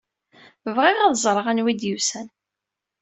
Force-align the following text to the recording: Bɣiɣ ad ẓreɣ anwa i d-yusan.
Bɣiɣ 0.75 0.97
ad 1.05 1.15
ẓreɣ 1.23 1.45
anwa 1.51 1.69
i 1.71 1.75
d-yusan. 1.79 2.27